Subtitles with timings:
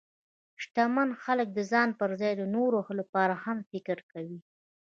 [0.61, 4.39] شتمن خلک د ځان پر ځای د نورو لپاره هم فکر کوي.